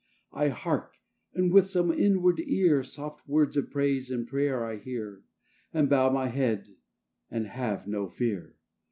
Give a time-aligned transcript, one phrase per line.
[0.33, 0.95] I hark;
[1.35, 5.21] and with some inward ear Soft words of praise and prayer I hear,
[5.75, 6.69] And bow my head
[7.29, 8.55] and have no fear.